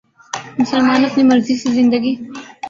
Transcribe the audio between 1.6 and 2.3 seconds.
سے زندگی